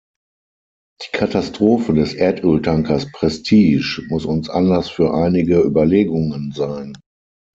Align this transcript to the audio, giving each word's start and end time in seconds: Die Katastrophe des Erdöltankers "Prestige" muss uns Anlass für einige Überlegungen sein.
Die 1.05 1.15
Katastrophe 1.15 1.93
des 1.93 2.15
Erdöltankers 2.15 3.11
"Prestige" 3.11 4.01
muss 4.09 4.25
uns 4.25 4.49
Anlass 4.49 4.89
für 4.89 5.13
einige 5.13 5.59
Überlegungen 5.61 6.53
sein. 6.53 6.97